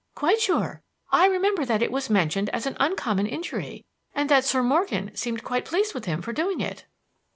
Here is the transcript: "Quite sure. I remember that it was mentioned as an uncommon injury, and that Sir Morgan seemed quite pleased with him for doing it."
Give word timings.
"Quite 0.15 0.41
sure. 0.41 0.81
I 1.11 1.27
remember 1.27 1.63
that 1.63 1.83
it 1.83 1.91
was 1.91 2.09
mentioned 2.09 2.49
as 2.49 2.65
an 2.65 2.75
uncommon 2.79 3.27
injury, 3.27 3.85
and 4.15 4.29
that 4.29 4.43
Sir 4.43 4.63
Morgan 4.63 5.15
seemed 5.15 5.43
quite 5.43 5.63
pleased 5.63 5.93
with 5.93 6.05
him 6.05 6.23
for 6.23 6.33
doing 6.33 6.59
it." 6.59 6.85